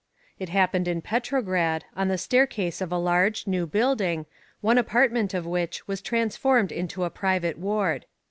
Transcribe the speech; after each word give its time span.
It 0.39 0.49
happened 0.49 0.87
in 0.87 1.03
Petrograd, 1.03 1.85
on 1.95 2.07
the 2.07 2.17
staircase 2.17 2.81
of 2.81 2.91
a 2.91 2.97
large, 2.97 3.45
new 3.45 3.67
building, 3.67 4.25
one 4.59 4.79
apartment 4.79 5.35
of 5.35 5.45
which 5.45 5.87
was 5.87 6.01
transformed 6.01 6.71
into 6.71 7.03
a 7.03 7.11
private 7.11 7.59
ward. 7.59 8.07